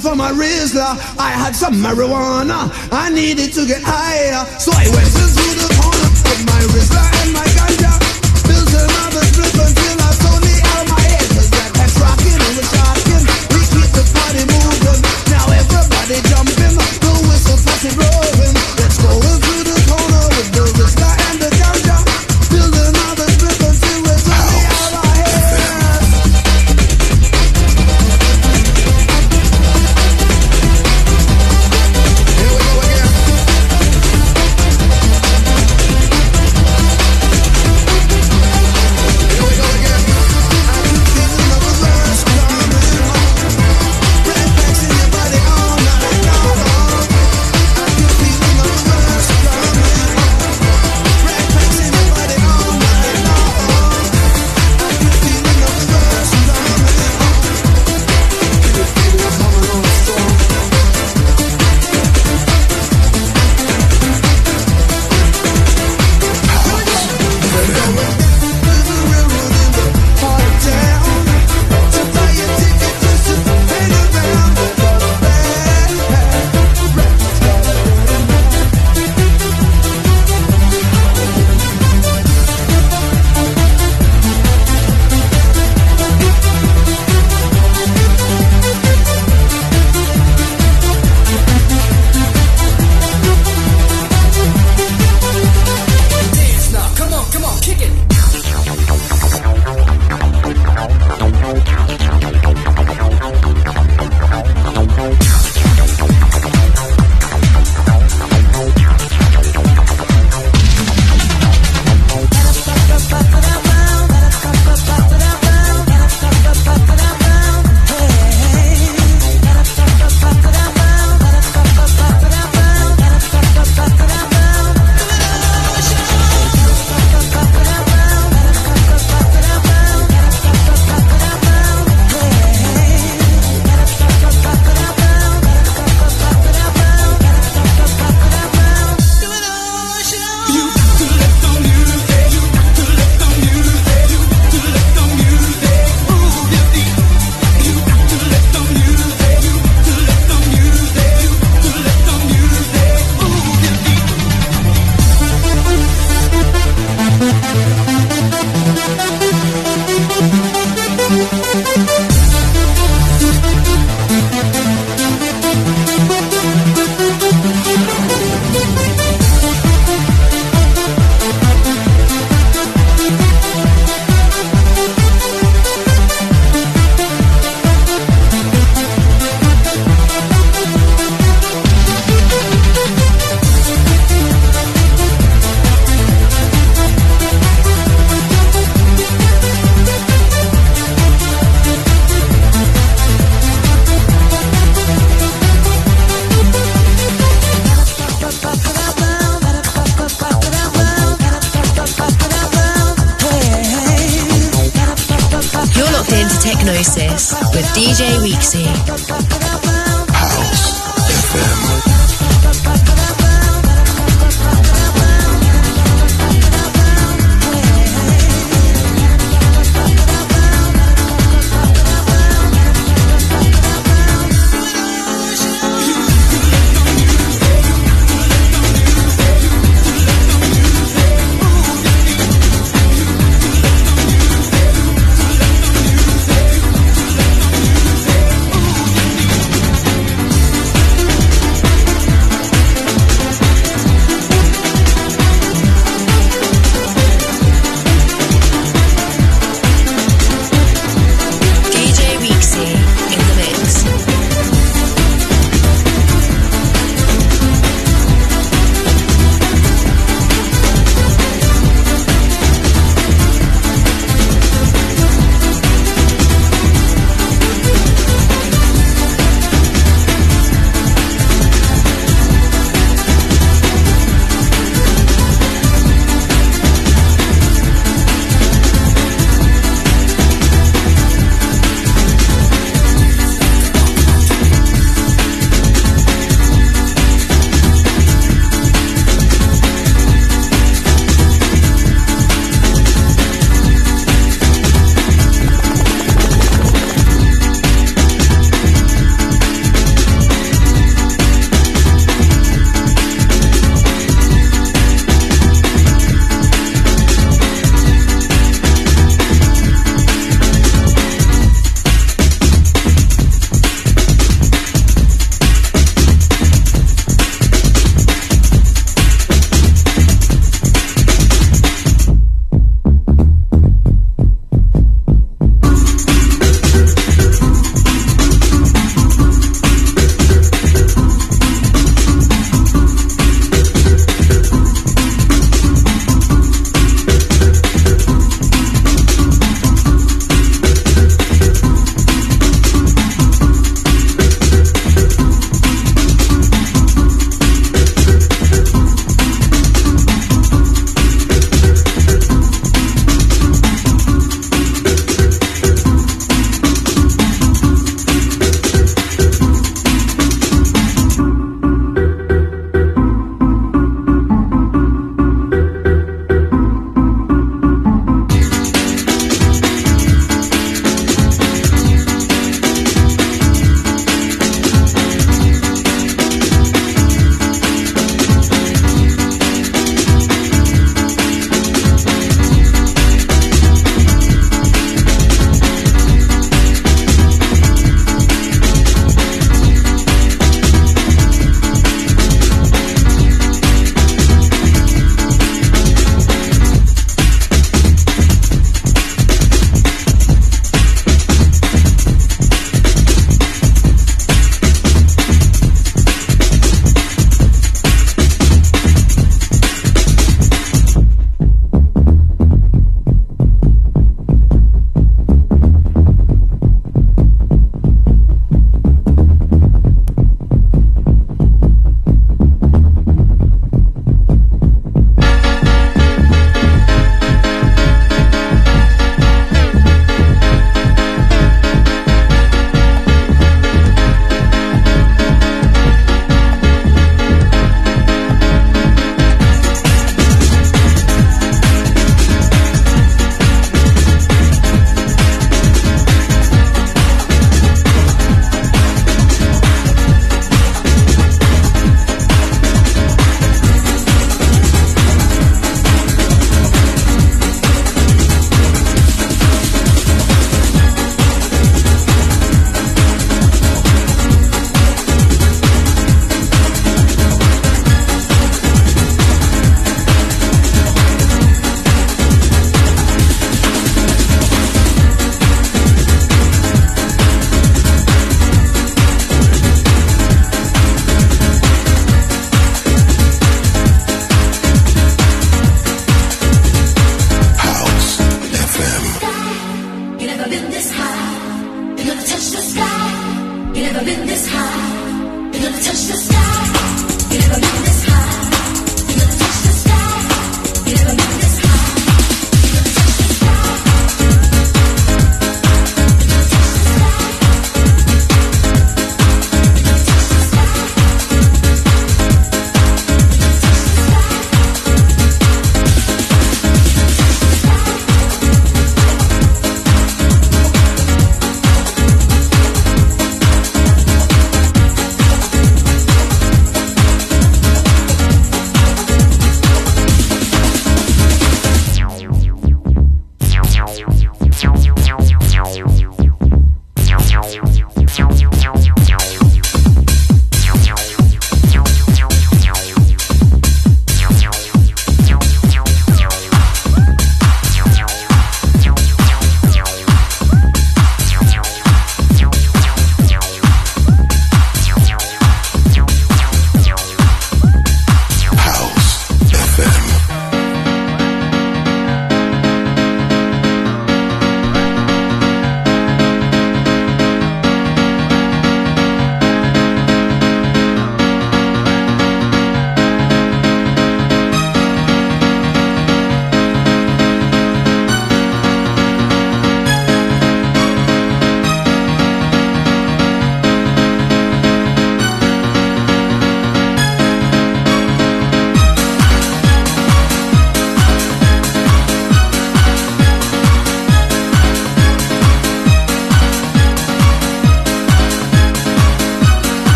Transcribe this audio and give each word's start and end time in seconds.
for 0.00 0.14
my 0.14 0.30
Rizla. 0.32 0.96
I 1.18 1.30
had 1.30 1.54
some 1.54 1.74
marijuana. 1.74 2.70
I 2.92 3.10
needed 3.10 3.52
to 3.54 3.66
get 3.66 3.82
high. 3.82 4.03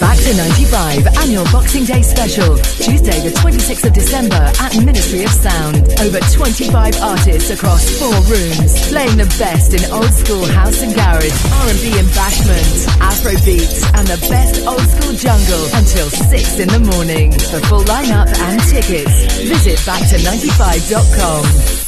Back 0.00 0.16
to 0.18 0.34
95 0.36 1.06
annual 1.26 1.44
Boxing 1.50 1.84
Day 1.84 2.02
special, 2.02 2.56
Tuesday 2.78 3.18
the 3.18 3.34
26th 3.42 3.84
of 3.86 3.92
December 3.92 4.38
at 4.60 4.76
Ministry 4.84 5.24
of 5.24 5.30
Sound. 5.30 5.76
Over 5.98 6.20
25 6.20 7.02
artists 7.02 7.50
across 7.50 7.82
four 7.98 8.14
rooms, 8.30 8.88
playing 8.88 9.16
the 9.18 9.26
best 9.42 9.74
in 9.74 9.82
old 9.90 10.12
school 10.14 10.46
house 10.46 10.82
and 10.82 10.94
garage, 10.94 11.34
R&B 11.66 11.98
and 11.98 12.06
bashment, 12.14 12.86
Afro 13.02 13.32
beats, 13.44 13.82
and 13.98 14.06
the 14.06 14.18
best 14.30 14.64
old 14.66 14.86
school 14.86 15.14
jungle 15.18 15.64
until 15.74 16.08
6 16.10 16.58
in 16.60 16.68
the 16.68 16.78
morning. 16.94 17.32
For 17.32 17.58
full 17.66 17.82
lineup 17.82 18.28
and 18.30 18.60
tickets, 18.70 19.42
visit 19.42 19.78
back295.com. 19.82 21.87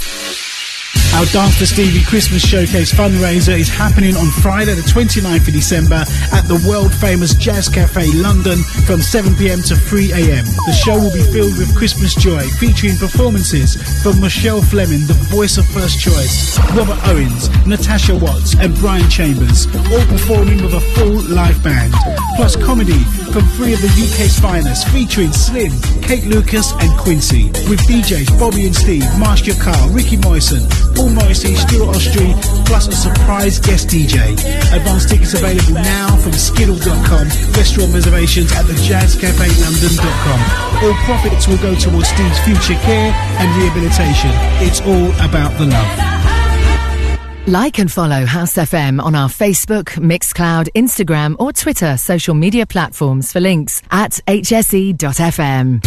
Our 1.14 1.26
Dance 1.26 1.58
for 1.58 1.66
Stevie 1.66 2.04
Christmas 2.04 2.40
Showcase 2.40 2.92
fundraiser 2.92 3.58
is 3.58 3.68
happening 3.68 4.16
on 4.16 4.30
Friday, 4.30 4.74
the 4.74 4.86
29th 4.86 5.48
of 5.48 5.52
December 5.52 6.04
at 6.32 6.46
the 6.46 6.62
world 6.66 6.94
famous 6.94 7.34
Jazz 7.34 7.68
Cafe 7.68 8.06
London 8.14 8.62
from 8.86 9.00
7pm 9.00 9.66
to 9.68 9.74
3am. 9.74 10.46
The 10.66 10.72
show 10.72 10.94
will 10.94 11.12
be 11.12 11.26
filled 11.34 11.58
with 11.58 11.76
Christmas 11.76 12.14
joy, 12.14 12.46
featuring 12.62 12.96
performances 12.96 13.74
from 14.02 14.20
Michelle 14.20 14.62
Fleming, 14.62 15.04
the 15.10 15.18
voice 15.28 15.58
of 15.58 15.66
First 15.66 16.00
Choice, 16.00 16.56
Robert 16.78 16.98
Owens, 17.08 17.50
Natasha 17.66 18.14
Watts, 18.14 18.54
and 18.54 18.74
Brian 18.76 19.10
Chambers, 19.10 19.66
all 19.90 20.06
performing 20.06 20.62
with 20.62 20.74
a 20.74 20.84
full 20.94 21.20
live 21.26 21.60
band. 21.62 21.92
Plus 22.36 22.54
comedy 22.54 23.02
from 23.34 23.44
three 23.58 23.74
of 23.74 23.82
the 23.82 23.90
UK's 23.90 24.38
finest, 24.38 24.88
featuring 24.88 25.32
Slim, 25.32 25.72
Kate 26.02 26.24
Lucas, 26.24 26.72
and 26.80 26.96
Quincy, 26.98 27.50
with 27.68 27.80
DJs 27.90 28.38
Bobby 28.38 28.64
and 28.64 28.74
Steve, 28.74 29.04
Marcia 29.18 29.52
Carr, 29.60 29.90
Ricky 29.90 30.16
Moyson, 30.16 30.64
Paul 31.00 31.08
Morrissey, 31.08 31.54
Stuart 31.54 31.96
Ostry, 31.96 32.34
plus 32.66 32.86
a 32.86 32.92
surprise 32.92 33.58
guest 33.58 33.88
DJ. 33.88 34.32
Advance 34.76 35.06
tickets 35.06 35.32
available 35.32 35.72
now 35.72 36.14
from 36.16 36.32
skiddle.com, 36.32 37.26
restaurant 37.56 37.94
reservations 37.94 38.52
at 38.52 38.66
the 38.66 38.74
jazzcafelondon.com. 38.74 40.84
All 40.84 40.92
profits 41.04 41.48
will 41.48 41.56
go 41.56 41.74
towards 41.74 42.08
Steve's 42.08 42.38
future 42.40 42.78
care 42.82 43.14
and 43.14 43.62
rehabilitation. 43.62 44.30
It's 44.60 44.82
all 44.82 45.10
about 45.26 45.56
the 45.56 45.64
love. 45.64 47.48
Like 47.48 47.78
and 47.78 47.90
follow 47.90 48.26
House 48.26 48.56
FM 48.56 49.02
on 49.02 49.14
our 49.14 49.30
Facebook, 49.30 49.86
Mixcloud, 49.96 50.68
Instagram, 50.74 51.34
or 51.38 51.54
Twitter 51.54 51.96
social 51.96 52.34
media 52.34 52.66
platforms 52.66 53.32
for 53.32 53.40
links 53.40 53.80
at 53.90 54.20
hse.fm. 54.26 55.80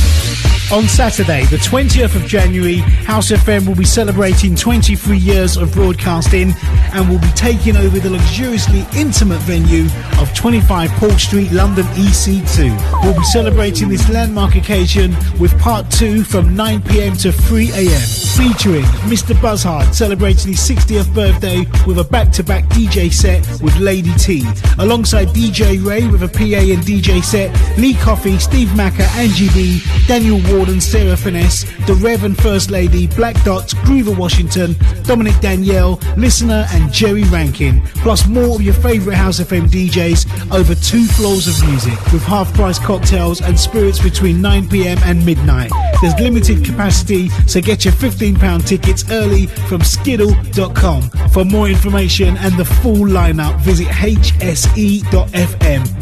On 0.74 0.88
Saturday, 0.88 1.46
the 1.46 1.58
20th 1.58 2.16
of 2.16 2.26
January, 2.26 2.78
House 2.78 3.30
FM 3.30 3.68
will 3.68 3.76
be 3.76 3.86
celebrating 3.86 4.56
23 4.56 5.16
years 5.16 5.56
of 5.56 5.72
broadcasting 5.72 6.52
and 6.94 7.08
will 7.08 7.20
be 7.20 7.30
taking 7.36 7.78
over 7.78 8.00
the 8.00 8.10
luxuriously 8.10 8.84
intimate 9.00 9.38
venue 9.42 9.86
of 10.20 10.34
25 10.34 10.90
Paul 10.94 11.12
Street, 11.12 11.52
London 11.52 11.86
EC2. 11.94 13.04
We'll 13.04 13.14
be 13.14 13.24
celebrating 13.26 13.88
this 13.88 14.10
landmark 14.10 14.56
occasion 14.56 15.16
with 15.40 15.56
part 15.60 15.92
two 15.92 16.24
from 16.24 16.56
9pm 16.56 17.22
to 17.22 17.30
3am, 17.30 18.36
featuring 18.36 18.86
Mr. 19.12 19.40
Buzzhard 19.40 19.94
celebrating 19.94 20.54
his 20.54 20.60
60th 20.60 21.14
birthday 21.14 21.68
with 21.86 22.00
a 22.00 22.04
back-to-back 22.04 22.64
DJ 22.70 23.14
set 23.14 23.46
with 23.62 23.78
Lady 23.78 24.14
T, 24.16 24.44
alongside 24.80 25.28
DJ 25.28 25.86
Ray 25.86 26.08
with 26.08 26.24
a 26.24 26.28
PA 26.28 26.42
and 26.74 26.82
DJ 26.82 27.24
set, 27.24 27.52
Lee 27.78 27.94
Coffey, 27.94 28.40
Steve 28.40 28.76
Macker, 28.76 29.04
Angie 29.18 29.50
B, 29.54 29.80
Daniel 30.08 30.40
Warden, 30.64 30.80
Sarah 30.80 31.18
Finesse, 31.18 31.66
The 31.88 31.96
Rev 31.96 32.24
and 32.24 32.42
First 32.42 32.72
Lady, 32.72 33.08
Black 33.08 33.36
Dots, 33.44 33.74
Groover 33.74 34.18
Washington, 34.18 34.78
Dominic 35.04 35.38
Danielle, 35.42 36.00
Listener, 36.16 36.66
and 36.72 36.90
Jerry 36.90 37.26
Rankin, 37.26 37.82
plus 37.96 38.26
more 38.30 38.56
of 38.56 38.62
your 38.62 38.74
favourite 38.76 39.18
House 39.18 39.42
FM 39.42 39.68
DJs 39.68 40.54
over 40.58 40.74
two 40.74 41.04
floors 41.04 41.50
of 41.50 41.68
music 41.68 42.00
with 42.14 42.24
half 42.24 42.54
price 42.54 42.80
cocktails 42.80 43.42
and 43.42 43.60
spirits 43.60 44.00
between 44.02 44.38
9pm 44.38 45.02
and 45.02 45.26
midnight. 45.26 45.70
There's 46.00 46.18
limited 46.18 46.64
capacity, 46.64 47.28
so 47.46 47.60
get 47.60 47.84
your 47.84 47.94
£15 47.96 48.66
tickets 48.66 49.04
early 49.12 49.48
from 49.68 49.82
skiddle.com. 49.82 51.10
For 51.32 51.44
more 51.44 51.68
information 51.68 52.38
and 52.38 52.58
the 52.58 52.64
full 52.64 53.06
lineup, 53.06 53.60
visit 53.60 53.88
hse.fm. 53.88 54.48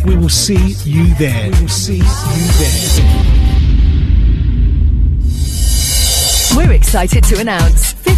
We 0.05 0.15
will 0.17 0.29
see 0.29 0.75
you 0.87 1.15
there. 1.15 1.49
We 1.49 1.61
will 1.61 1.67
see 1.67 1.97
you 1.97 2.03
there. 2.59 3.30
We're 6.55 6.73
excited 6.73 7.23
to 7.25 7.39
announce 7.39 8.00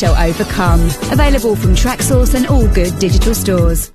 shall 0.00 0.16
overcome. 0.16 0.80
Available 1.12 1.54
from 1.54 1.74
Traxsource 1.74 2.34
and 2.34 2.46
all 2.46 2.66
good 2.72 2.98
digital 2.98 3.34
stores. 3.34 3.92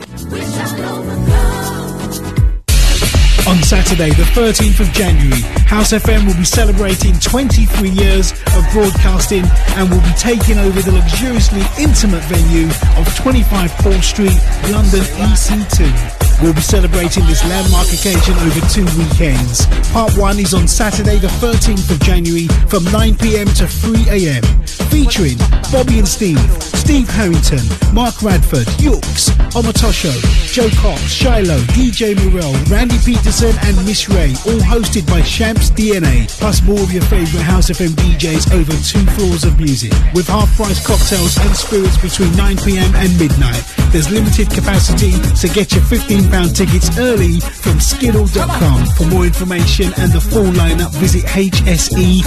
On 3.48 3.58
Saturday, 3.64 4.10
the 4.12 4.28
13th 4.34 4.82
of 4.82 4.92
January, 4.94 5.42
House 5.66 5.94
FM 5.94 6.28
will 6.28 6.36
be 6.36 6.46
celebrating 6.46 7.18
23 7.20 7.90
years 7.90 8.34
of 8.56 8.64
broadcasting 8.72 9.44
and 9.78 9.90
will 9.90 10.02
be 10.02 10.14
taking 10.18 10.60
over 10.60 10.80
the 10.82 10.92
luxuriously 10.92 11.62
intimate 11.80 12.24
venue 12.26 12.68
of 13.00 13.16
25 13.16 13.72
Paul 13.78 14.02
Street, 14.02 14.38
London 14.70 15.02
EC2. 15.02 16.25
We'll 16.42 16.54
be 16.54 16.62
celebrating 16.62 17.26
this 17.26 17.44
landmark 17.48 17.88
occasion 17.88 18.36
over 18.44 18.60
two 18.68 18.86
weekends. 19.00 19.66
Part 19.92 20.18
1 20.18 20.40
is 20.40 20.54
on 20.54 20.68
Saturday, 20.68 21.18
the 21.18 21.32
13th 21.40 21.90
of 21.90 22.00
January 22.02 22.48
from 22.68 22.84
9pm 22.92 23.56
to 23.58 23.64
3am, 23.66 24.44
featuring 24.92 25.38
Bobby 25.72 26.00
and 26.00 26.08
Steve, 26.08 26.40
Steve 26.62 27.10
Harrington, 27.10 27.64
Mark 27.94 28.22
Radford, 28.22 28.68
Yooks, 28.80 29.32
Omotosho, 29.56 30.14
Joe 30.54 30.70
Cox, 30.82 31.02
Shiloh, 31.10 31.60
DJ 31.74 32.14
Morel, 32.14 32.54
Randy 32.70 32.98
Peterson, 33.04 33.56
and 33.64 33.76
Miss 33.86 34.10
Ray, 34.10 34.36
all 34.46 34.62
hosted 34.62 35.08
by 35.08 35.22
Shamps 35.22 35.72
DNA, 35.72 36.28
plus 36.40 36.62
more 36.62 36.80
of 36.80 36.92
your 36.92 37.04
favourite 37.04 37.44
House 37.44 37.70
FM 37.70 37.96
DJs 37.96 38.54
over 38.54 38.72
two 38.84 39.04
floors 39.16 39.46
of 39.46 39.58
music, 39.58 39.92
with 40.14 40.28
half 40.28 40.54
price 40.56 40.86
cocktails 40.86 41.38
and 41.40 41.56
spirits 41.56 41.98
between 41.98 42.30
9pm 42.34 42.94
and 42.96 43.10
midnight. 43.18 43.64
There's 43.92 44.12
limited 44.12 44.52
capacity, 44.52 45.12
so 45.34 45.48
get 45.54 45.72
your 45.72 45.84
£15 45.84 46.25
tickets 46.56 46.98
early 46.98 47.40
from 47.40 47.80
skiddle.com. 47.80 48.86
For 48.98 49.06
more 49.08 49.26
information 49.26 49.92
and 49.98 50.12
the 50.12 50.22
full 50.22 50.52
lineup, 50.54 50.92
visit 50.94 51.24
hse.fm. 51.26 52.24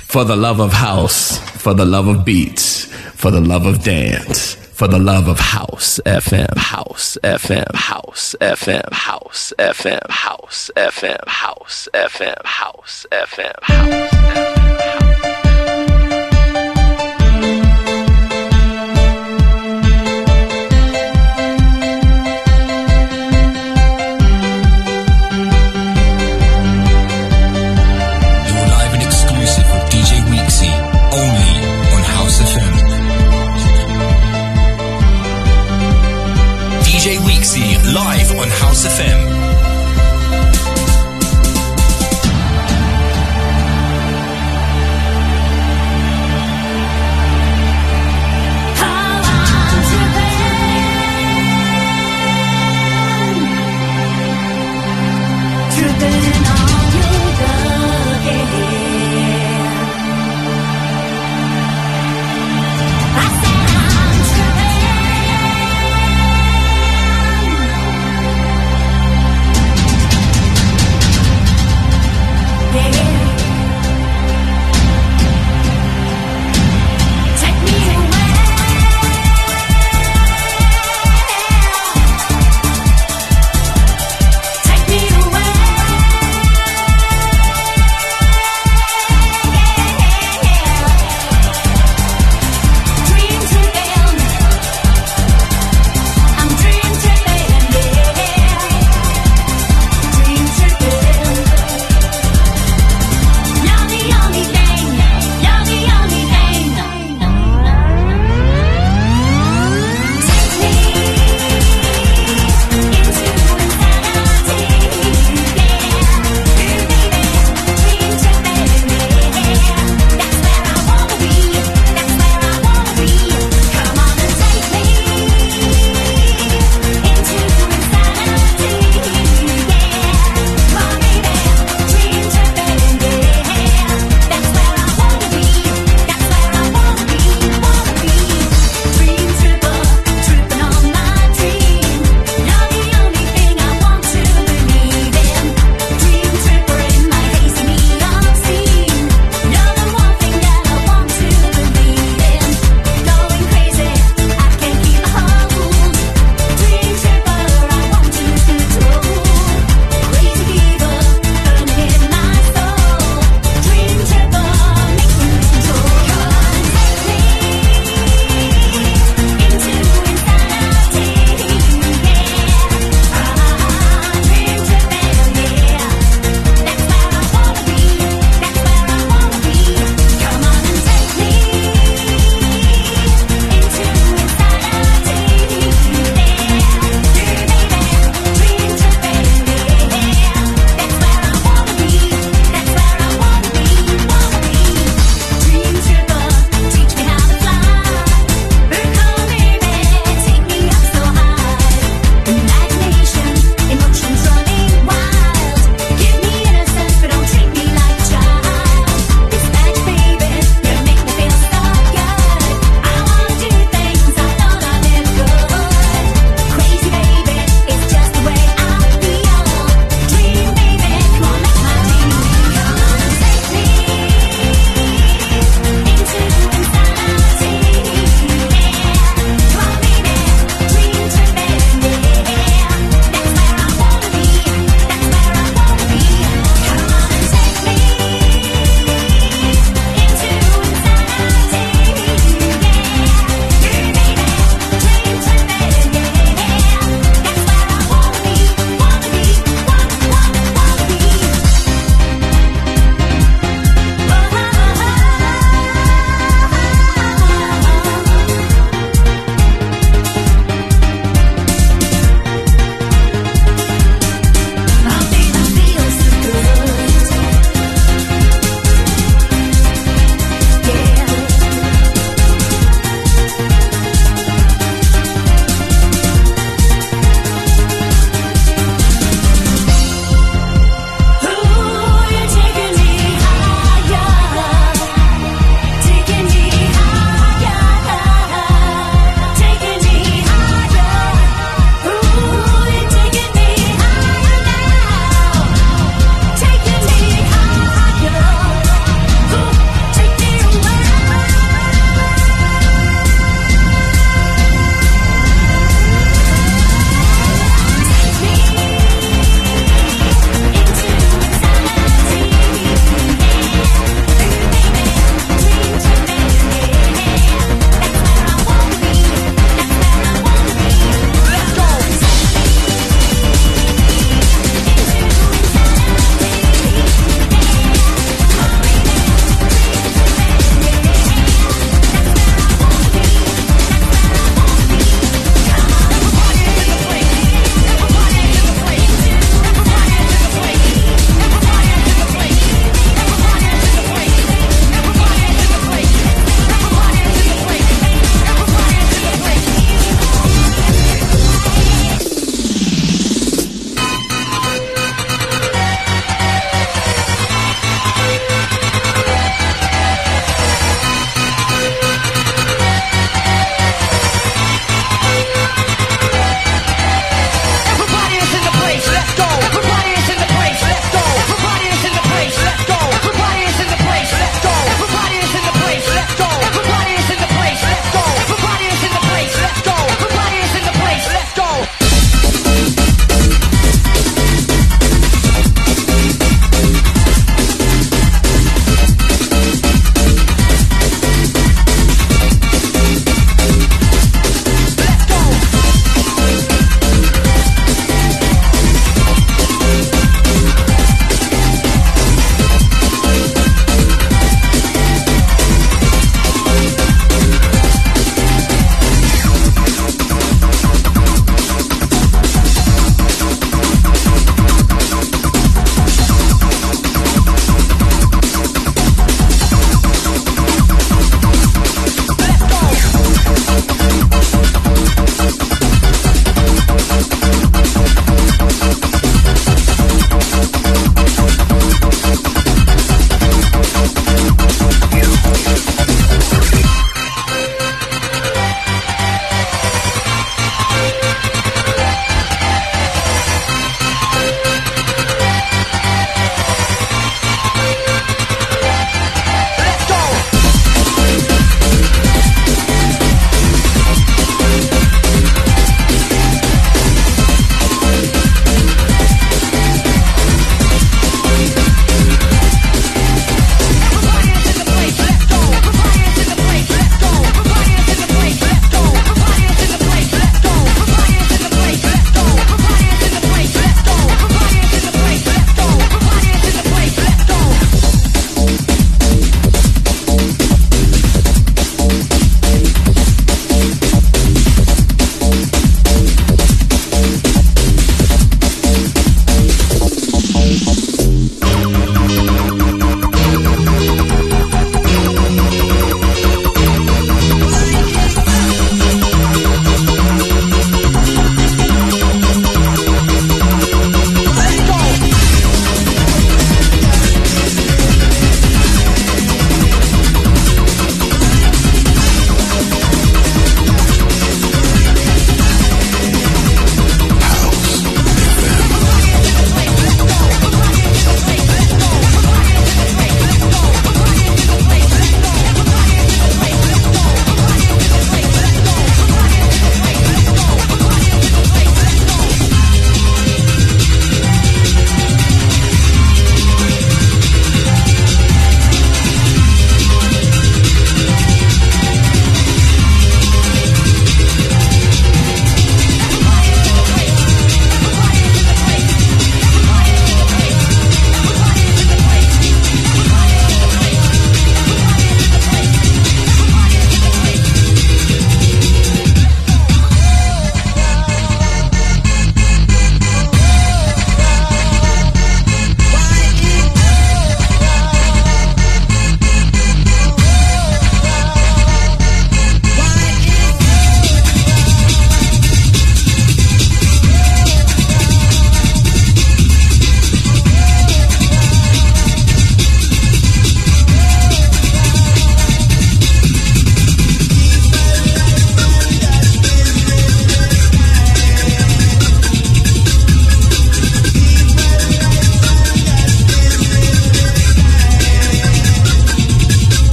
For 0.00 0.24
the 0.24 0.36
love 0.36 0.60
of 0.60 0.72
house, 0.72 1.38
for 1.60 1.74
the 1.74 1.84
love 1.84 2.08
of 2.08 2.24
beats, 2.24 2.86
for 3.14 3.30
the 3.30 3.40
love 3.40 3.66
of 3.66 3.82
dance, 3.82 4.54
for 4.54 4.88
the 4.88 4.98
love 4.98 5.28
of 5.28 5.38
house 5.38 6.00
FM, 6.06 6.56
house 6.56 7.18
FM, 7.22 7.74
house 7.74 8.34
FM, 8.40 8.92
house 8.92 9.52
FM, 9.58 10.10
house 10.10 10.70
FM, 10.76 11.28
house 11.28 11.88
FM, 11.94 12.44
house 12.44 13.06
FM, 13.12 13.56
house 13.60 14.54
FM. 14.54 14.57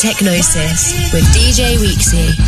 Technosis 0.00 1.12
with 1.12 1.24
DJ 1.34 1.76
Weeksy. 1.76 2.39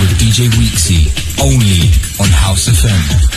With 0.00 0.18
DJ 0.18 0.48
Weeksy, 0.58 1.08
only 1.40 1.88
on 2.20 2.28
House 2.30 2.68
FM. 2.68 3.27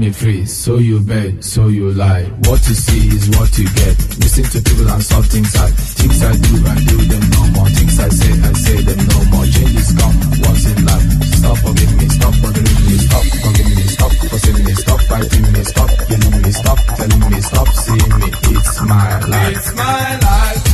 Me 0.00 0.10
free, 0.10 0.46
so 0.46 0.78
you 0.78 0.98
beg, 1.00 1.42
so 1.44 1.68
you 1.68 1.92
lie. 1.92 2.24
What 2.48 2.66
you 2.66 2.74
see 2.74 3.08
is 3.12 3.28
what 3.36 3.52
you 3.58 3.68
get. 3.68 3.96
Listen 4.16 4.44
to 4.44 4.58
people 4.64 4.88
and 4.88 5.02
solve 5.02 5.26
things 5.26 5.54
I 5.54 5.68
things 5.68 6.24
I 6.24 6.32
do, 6.40 6.56
I 6.64 6.74
do 6.88 6.96
them 7.04 7.24
no 7.36 7.42
more. 7.52 7.68
Things 7.68 8.00
I 8.00 8.08
say, 8.08 8.32
I 8.32 8.52
say 8.64 8.80
them 8.80 8.96
no 8.96 9.18
more. 9.28 9.44
Changes 9.44 9.92
come 10.00 10.16
once 10.40 10.64
in 10.72 10.84
life. 10.88 11.04
Stop 11.36 11.56
forgiving 11.60 11.98
me, 12.00 12.08
stop 12.08 12.34
bothering 12.40 12.80
me, 12.88 12.96
stop 12.96 13.24
forgiving 13.44 13.76
me, 13.76 13.84
stop 13.92 14.12
fussing 14.24 14.64
me, 14.64 14.72
stop 14.72 15.00
fighting 15.04 15.52
me, 15.52 15.64
stop 15.64 15.90
yelling 16.08 16.42
me, 16.42 16.50
stop 16.50 16.78
telling 16.96 17.30
me, 17.30 17.40
stop 17.40 17.68
seeing 17.68 18.12
me. 18.20 18.28
It's 18.56 18.80
my 18.80 19.20
life. 19.26 19.56
It's 19.56 19.74
my 19.76 20.16
life. 20.16 20.64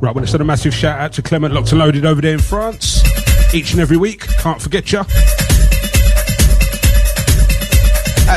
Right, 0.00 0.14
want 0.14 0.26
to 0.26 0.30
send 0.30 0.42
a 0.42 0.44
massive 0.44 0.74
shout 0.74 1.00
out 1.00 1.12
to 1.12 1.22
Clement 1.22 1.54
Locked 1.54 1.72
and 1.72 1.78
Loaded 1.78 2.04
over 2.04 2.20
there 2.20 2.34
in 2.34 2.40
France. 2.40 3.27
Each 3.54 3.72
and 3.72 3.80
every 3.80 3.96
week, 3.96 4.26
can't 4.38 4.60
forget 4.60 4.92
you. 4.92 5.02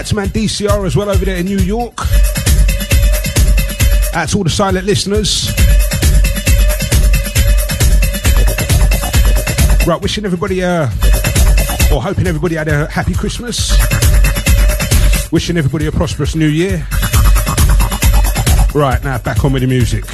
To 0.05 0.15
man 0.15 0.29
DCR 0.29 0.85
as 0.85 0.95
well 0.95 1.09
over 1.09 1.23
there 1.23 1.37
in 1.37 1.45
New 1.45 1.59
York. 1.59 1.95
To 4.13 4.37
all 4.37 4.43
the 4.43 4.49
silent 4.49 4.85
listeners. 4.85 5.51
Right, 9.85 10.01
wishing 10.01 10.25
everybody 10.25 10.63
uh 10.63 10.85
or 11.93 12.01
hoping 12.01 12.25
everybody 12.27 12.55
had 12.55 12.67
a 12.67 12.87
happy 12.89 13.13
Christmas. 13.13 13.71
Wishing 15.31 15.57
everybody 15.57 15.87
a 15.87 15.91
prosperous 15.91 16.35
new 16.35 16.47
year. 16.47 16.87
Right, 18.73 19.03
now 19.03 19.17
back 19.17 19.43
on 19.43 19.53
with 19.53 19.61
the 19.61 19.67
music. 19.67 20.05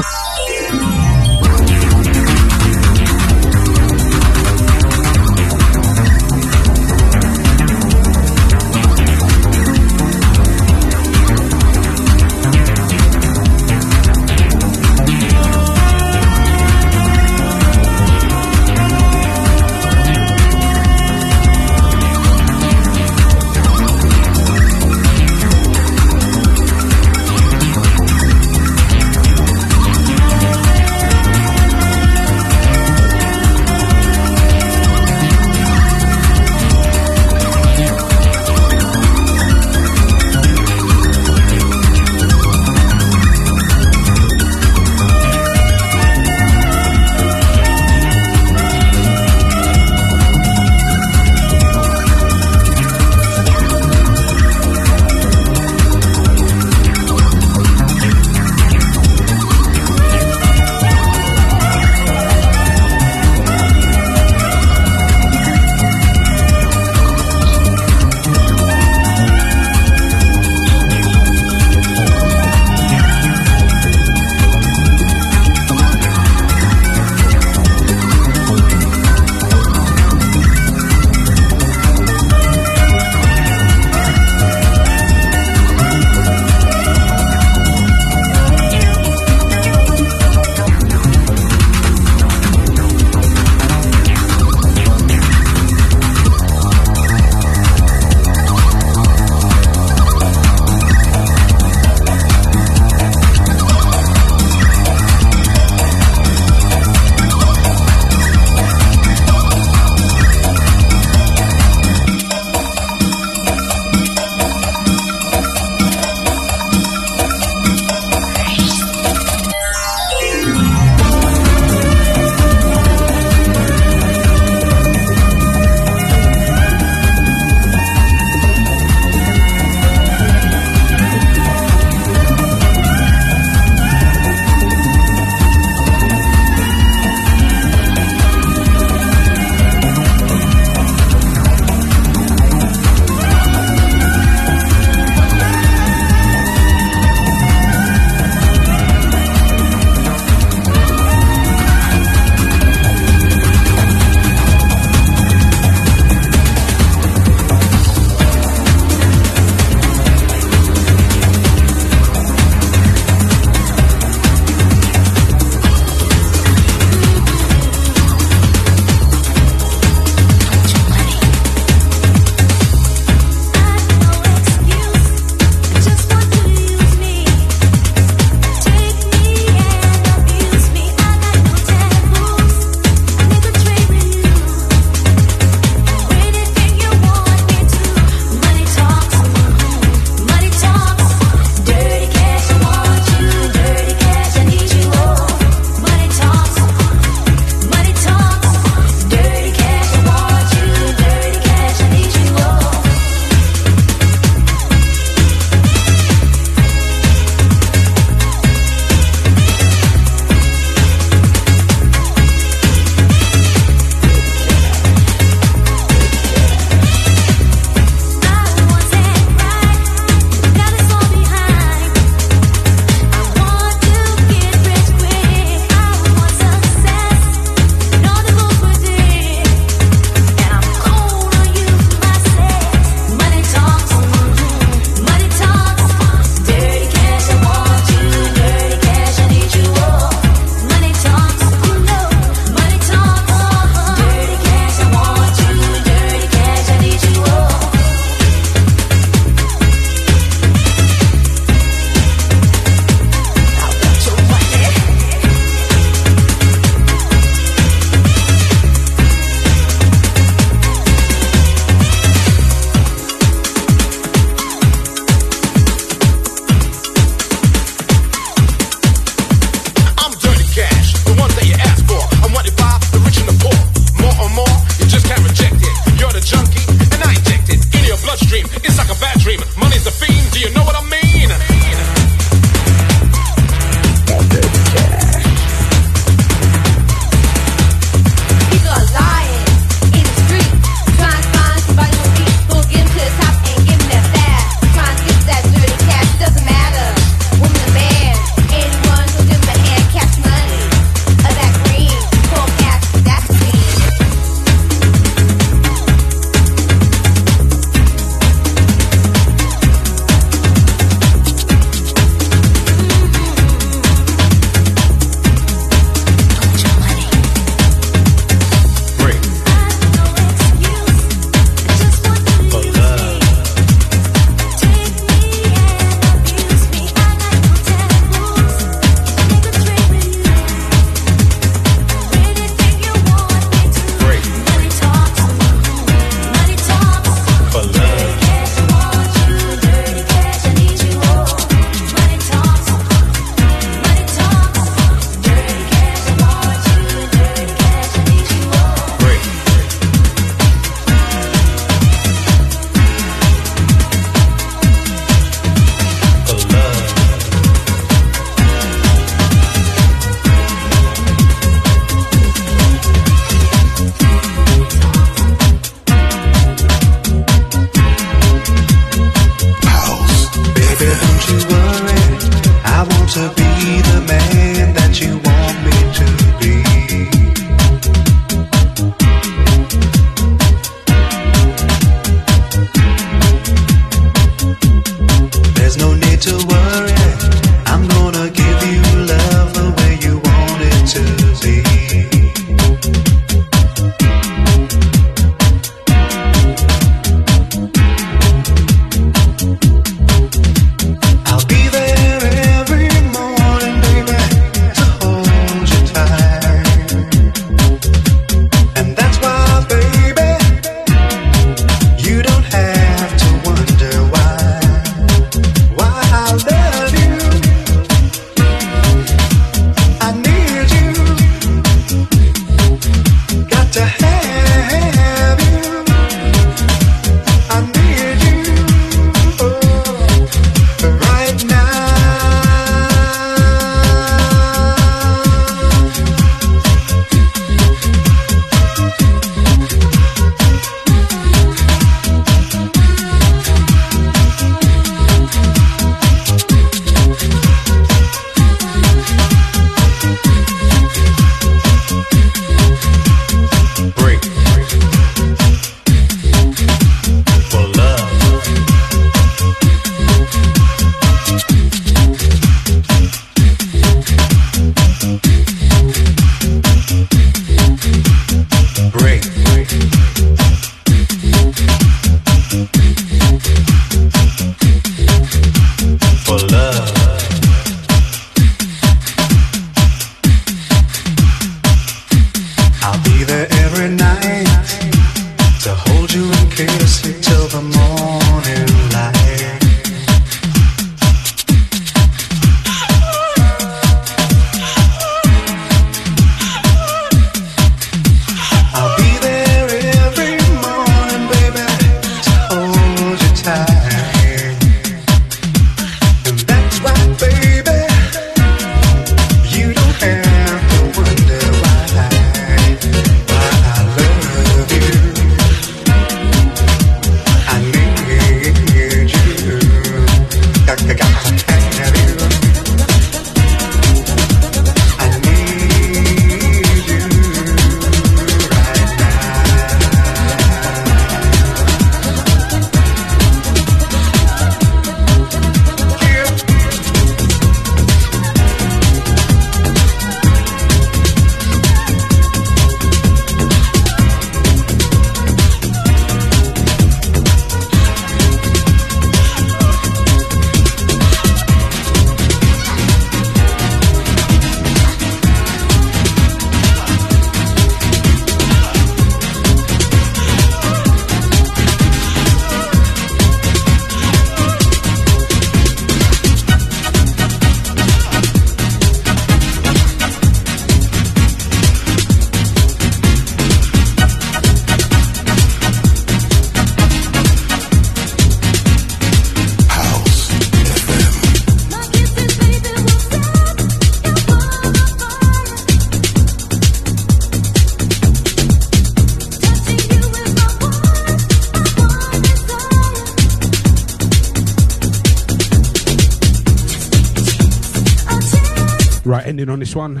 This 599.70 599.76
one. 599.76 600.00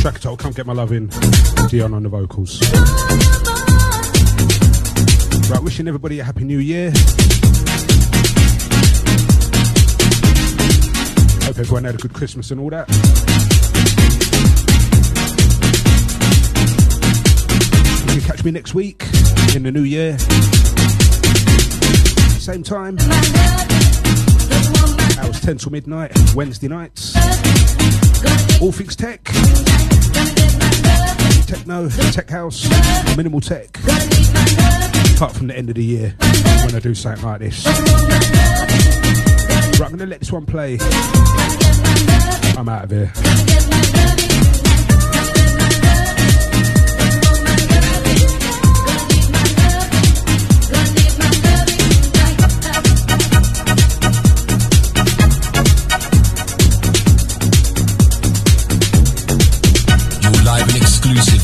Track 0.00 0.20
told, 0.20 0.38
come 0.38 0.52
get 0.52 0.64
my 0.66 0.72
love 0.72 0.92
in. 0.92 1.08
Dion 1.68 1.92
on 1.92 2.04
the 2.04 2.08
vocals. 2.08 2.62
Right, 5.50 5.62
wishing 5.62 5.86
everybody 5.86 6.20
a 6.20 6.24
happy 6.24 6.44
new 6.44 6.58
year. 6.58 6.90
Hope 11.44 11.58
everyone 11.58 11.84
had 11.84 11.96
a 11.96 11.98
good 11.98 12.14
Christmas 12.14 12.50
and 12.50 12.60
all 12.60 12.70
that. 12.70 12.88
You 18.06 18.20
can 18.20 18.30
catch 18.30 18.42
me 18.42 18.52
next 18.52 18.74
week 18.74 19.02
in 19.54 19.64
the 19.64 19.72
new 19.72 19.82
year. 19.82 20.16
Same 22.38 22.62
time. 22.62 22.96
Hours 25.48 25.62
10 25.62 25.64
till 25.64 25.72
midnight, 25.72 26.34
Wednesday 26.34 26.68
nights. 26.68 27.16
All 28.60 28.70
things 28.70 28.94
tech. 28.94 29.24
Techno, 31.46 31.88
tech 31.88 32.28
house, 32.28 32.68
minimal 33.16 33.40
tech. 33.40 33.78
Apart 35.16 35.32
from 35.32 35.46
the 35.46 35.54
end 35.56 35.70
of 35.70 35.76
the 35.76 35.84
year 35.84 36.14
when 36.66 36.74
I 36.74 36.80
do 36.80 36.94
something 36.94 37.24
like 37.24 37.40
this. 37.40 37.64
Right, 39.78 39.80
I'm 39.80 39.96
going 39.96 39.98
to 40.00 40.06
let 40.06 40.20
this 40.20 40.30
one 40.30 40.44
play. 40.44 40.76
I'm 42.54 42.68
out 42.68 42.84
of 42.84 42.90
here. 42.90 44.17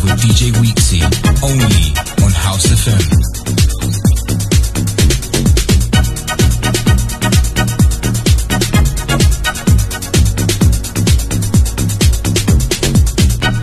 With 0.05 0.20
DJ 0.20 0.52
Weeksy, 0.60 1.01
only 1.43 1.94
on 2.24 2.32
House 2.32 2.66
FM. 2.66 3.05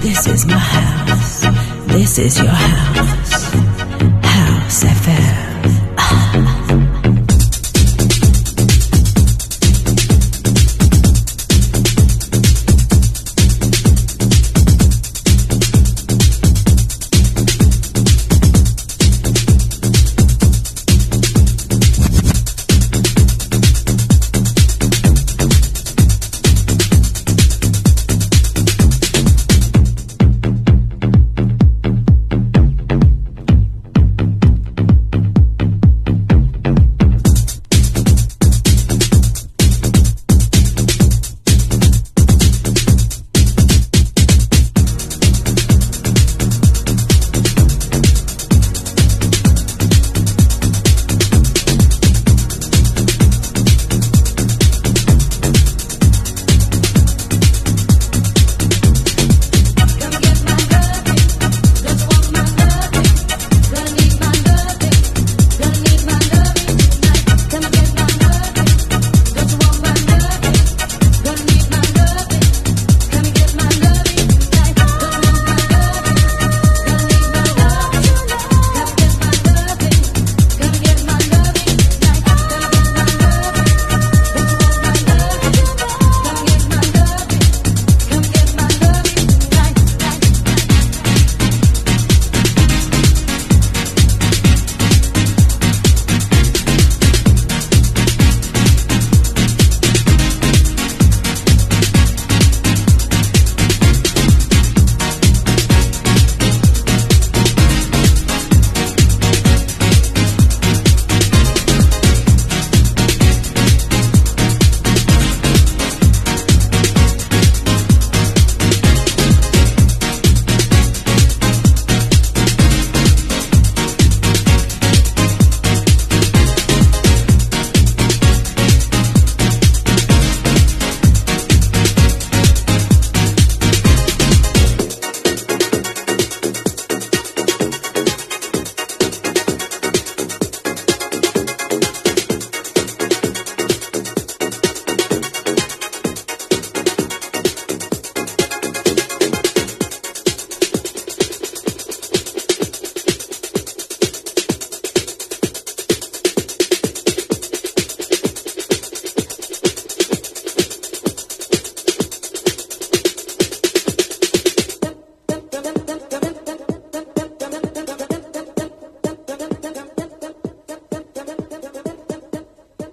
This 0.01 0.27
is 0.27 0.45
my 0.45 0.57
house. 0.57 1.41
This 1.87 2.17
is 2.17 2.37
your 2.39 2.47
house. 2.47 3.53
House 4.23 4.83
FM. 4.83 5.50